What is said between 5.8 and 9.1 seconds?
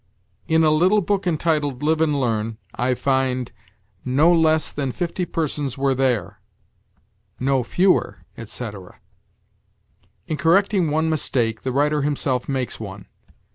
there; No fewer," etc.